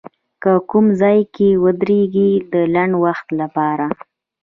که 0.41 0.51
کوم 0.69 0.85
ځای 1.01 1.19
کې 1.35 1.49
ودرېږي 1.63 2.31
د 2.51 2.53
لنډ 2.73 2.93
وخت 3.05 3.27
لپاره 3.39 3.85